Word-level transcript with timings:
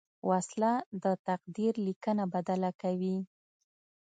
وسله 0.29 0.73
د 1.03 1.05
تقدیر 1.27 1.73
لیکنه 1.87 2.23
بدله 2.33 2.69
کوي 2.81 3.17